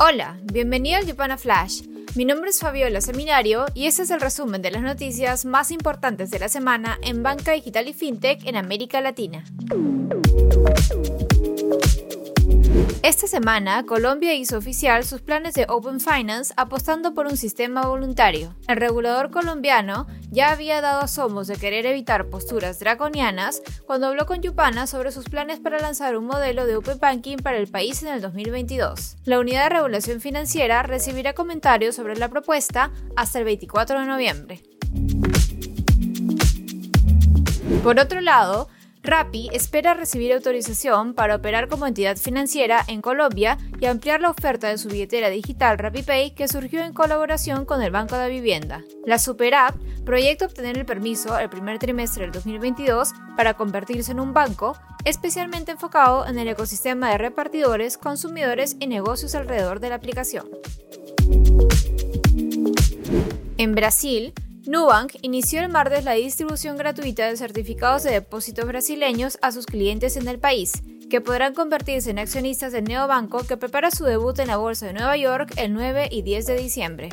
[0.00, 1.82] Hola, bienvenido al Yupana Flash.
[2.14, 6.30] Mi nombre es Fabiola Seminario y este es el resumen de las noticias más importantes
[6.30, 9.42] de la semana en banca digital y fintech en América Latina.
[13.02, 18.54] Esta semana, Colombia hizo oficial sus planes de Open Finance apostando por un sistema voluntario.
[18.66, 24.42] El regulador colombiano ya había dado asomos de querer evitar posturas draconianas cuando habló con
[24.42, 28.08] Yupana sobre sus planes para lanzar un modelo de Open Banking para el país en
[28.08, 29.16] el 2022.
[29.24, 34.62] La Unidad de Regulación Financiera recibirá comentarios sobre la propuesta hasta el 24 de noviembre.
[37.82, 38.68] Por otro lado,
[39.08, 44.68] Rappi espera recibir autorización para operar como entidad financiera en Colombia y ampliar la oferta
[44.68, 48.84] de su billetera digital RappiPay que surgió en colaboración con el Banco de Vivienda.
[49.06, 54.20] La Super App proyecta obtener el permiso el primer trimestre del 2022 para convertirse en
[54.20, 54.76] un banco
[55.06, 60.46] especialmente enfocado en el ecosistema de repartidores, consumidores y negocios alrededor de la aplicación.
[63.56, 64.34] En Brasil,
[64.68, 70.18] Nubank inició el martes la distribución gratuita de certificados de depósitos brasileños a sus clientes
[70.18, 74.48] en el país, que podrán convertirse en accionistas del neobanco que prepara su debut en
[74.48, 77.08] la Bolsa de Nueva York el 9 y 10 de diciembre.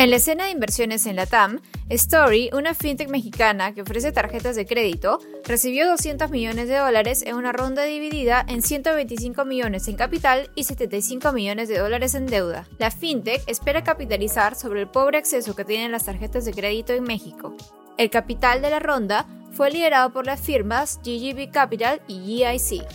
[0.00, 4.56] En la escena de inversiones en la TAM, Story, una fintech mexicana que ofrece tarjetas
[4.56, 9.96] de crédito, recibió 200 millones de dólares en una ronda dividida en 125 millones en
[9.96, 12.66] capital y 75 millones de dólares en deuda.
[12.78, 17.02] La fintech espera capitalizar sobre el pobre acceso que tienen las tarjetas de crédito en
[17.02, 17.54] México.
[17.98, 22.86] El capital de la ronda fue liderado por las firmas GGB Capital y GIC.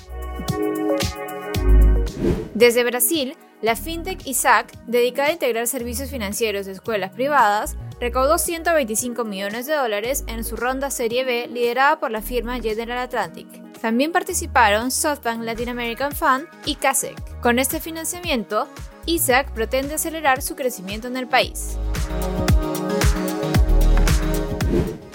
[2.56, 9.26] Desde Brasil, la fintech ISAC, dedicada a integrar servicios financieros de escuelas privadas, recaudó 125
[9.26, 13.48] millones de dólares en su ronda Serie B liderada por la firma General Atlantic.
[13.82, 17.40] También participaron SoftBank Latin American Fund y CASEC.
[17.42, 18.68] Con este financiamiento,
[19.08, 21.76] ISAC pretende acelerar su crecimiento en el país.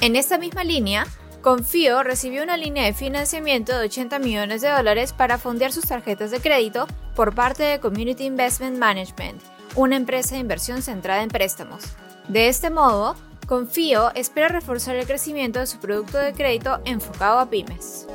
[0.01, 1.07] En esta misma línea,
[1.43, 6.31] Confío recibió una línea de financiamiento de 80 millones de dólares para fondear sus tarjetas
[6.31, 6.87] de crédito
[7.17, 9.41] por parte de Community Investment Management,
[9.75, 11.83] una empresa de inversión centrada en préstamos.
[12.29, 17.49] De este modo, Confío espera reforzar el crecimiento de su producto de crédito enfocado a
[17.49, 18.07] pymes.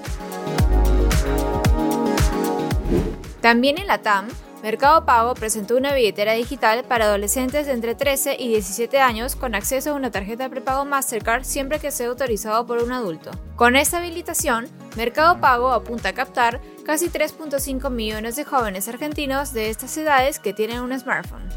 [3.41, 4.27] También en la TAM,
[4.65, 9.53] Mercado Pago presentó una billetera digital para adolescentes de entre 13 y 17 años con
[9.53, 13.29] acceso a una tarjeta prepago Mastercard siempre que sea autorizado por un adulto.
[13.55, 14.67] Con esta habilitación,
[14.97, 20.51] Mercado Pago apunta a captar casi 3.5 millones de jóvenes argentinos de estas edades que
[20.51, 21.47] tienen un smartphone.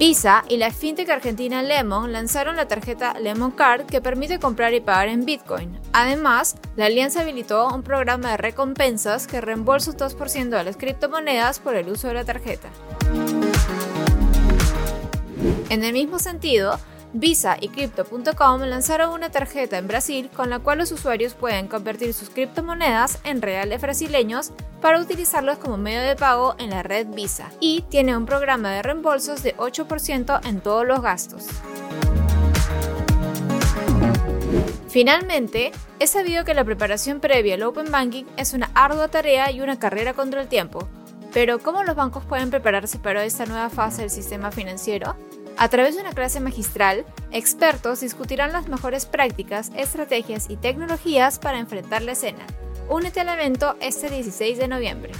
[0.00, 4.80] Visa y la fintech argentina Lemon lanzaron la tarjeta Lemon Card que permite comprar y
[4.80, 5.78] pagar en Bitcoin.
[5.92, 11.58] Además, la alianza habilitó un programa de recompensas que reembolsa un 2% de las criptomonedas
[11.58, 12.70] por el uso de la tarjeta.
[15.68, 16.78] En el mismo sentido,
[17.12, 22.14] Visa y Crypto.com lanzaron una tarjeta en Brasil con la cual los usuarios pueden convertir
[22.14, 27.50] sus criptomonedas en reales brasileños para utilizarlos como medio de pago en la red Visa
[27.60, 31.46] y tiene un programa de reembolsos de 8% en todos los gastos.
[34.88, 35.70] Finalmente,
[36.00, 39.78] he sabido que la preparación previa al Open Banking es una ardua tarea y una
[39.78, 40.88] carrera contra el tiempo.
[41.32, 45.14] Pero, ¿cómo los bancos pueden prepararse para esta nueva fase del sistema financiero?
[45.60, 51.58] A través de una clase magistral, expertos discutirán las mejores prácticas, estrategias y tecnologías para
[51.58, 52.46] enfrentar la escena.
[52.88, 55.12] Únete al evento este 16 de noviembre.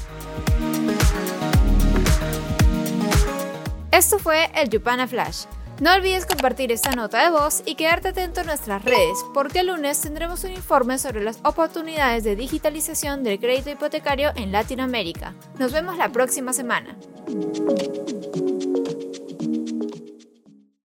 [3.92, 5.44] Esto fue el Yupana Flash.
[5.82, 9.66] No olvides compartir esta nota de voz y quedarte atento a nuestras redes, porque el
[9.66, 15.34] lunes tendremos un informe sobre las oportunidades de digitalización del crédito hipotecario en Latinoamérica.
[15.58, 16.96] Nos vemos la próxima semana.